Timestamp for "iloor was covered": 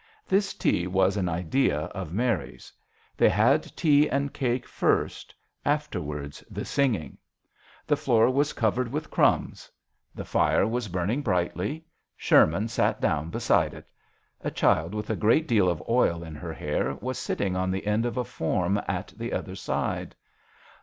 7.95-8.91